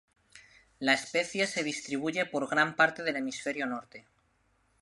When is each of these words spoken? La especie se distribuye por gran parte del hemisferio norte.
La 0.79 0.93
especie 0.93 1.45
se 1.45 1.61
distribuye 1.63 2.25
por 2.25 2.49
gran 2.49 2.75
parte 2.75 3.03
del 3.03 3.17
hemisferio 3.17 3.67
norte. 3.67 4.07